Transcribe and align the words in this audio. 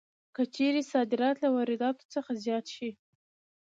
که 0.35 0.43
چېرې 0.55 0.81
صادرات 0.91 1.35
له 1.43 1.49
وارداتو 1.55 2.03
څخه 2.13 2.31
زیات 2.43 2.65
شي 2.75 2.89